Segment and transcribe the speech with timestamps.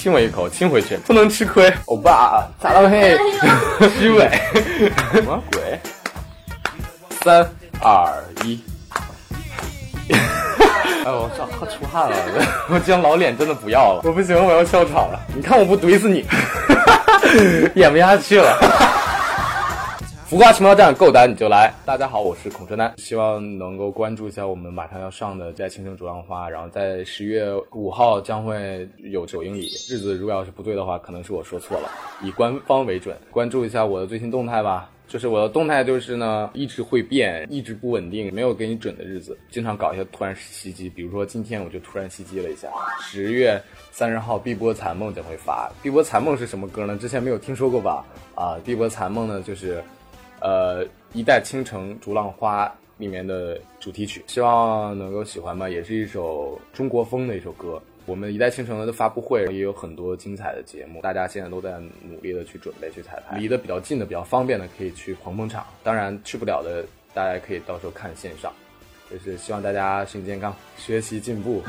[0.00, 1.72] 亲我一口，亲回去，不能吃亏。
[1.86, 3.18] 欧巴，咋了嘿？
[3.98, 4.30] 虚伪，
[5.12, 5.80] 什么鬼？
[7.24, 7.44] 三
[7.80, 8.08] 二
[8.44, 8.62] 一。
[11.04, 12.16] 哎我操，快出汗了！
[12.70, 15.18] 我这张老脸真的不要了，我不行，我要笑场了。
[15.34, 16.24] 你看我不怼死你，
[17.74, 18.56] 演不下去了。
[20.28, 21.72] 浮夸情报站，够胆你就来！
[21.86, 31.88] 大家好，我是孔春丹，希望能够关注一下我们马上要上的在青城逐浪花，然后在十月五号将会有九英里，日子如果要是不对的话，可能是我说错了，
[32.22, 34.90] 以官方为准，关注一下我的最新动态吧。
[35.06, 40.90] 就是我的动态，就是呢，一直会变，一直不稳定，没有给你准的日子，经常搞一些突然袭击。
[40.90, 42.68] 比如说今天我就突然袭击了一下。
[43.00, 43.58] 十月
[43.92, 46.98] 三十号，《碧波残梦》将会发，《碧波残梦》是什么歌呢？
[46.98, 48.04] 之前没有听说过吧？
[48.34, 49.82] 啊，《碧波残梦》呢，就是
[50.40, 55.68] 呃《一代倾城逐浪花》里面的主题曲，希望能够喜欢吧。
[55.68, 57.80] 也是一首中国风的一首歌。
[58.06, 63.36] 我们一代倾城的发布会也有很多精彩的节目，大家现在都在努力的去准备去彩排。
[63.36, 68.50] 离得比较近的、比较方便的，可以去捧捧场；当然去不了的，大家可以到时候看线上。
[69.10, 71.62] 就是希望大家身体健康，学习进步。